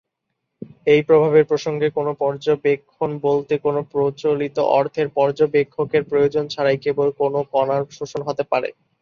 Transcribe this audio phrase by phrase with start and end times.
[0.87, 7.81] এই প্রভাবের প্রসঙ্গে, কোনও পর্যবেক্ষণ বলতে কোনো প্রচলিত অর্থের পর্যবেক্ষকের প্রয়োজন ছাড়াই কেবল কোনও কণার
[7.97, 8.69] শোষণ হতে পারে।